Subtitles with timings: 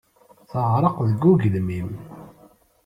[0.49, 1.89] Teɣreq deg ugelmim.